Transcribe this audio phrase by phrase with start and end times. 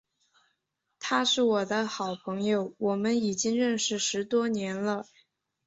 [0.99, 5.05] 他是我的好朋友，我们已经认识十多年了。